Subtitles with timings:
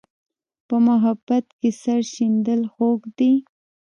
[0.67, 3.33] په محبت کې سر شیندل خوږ دي.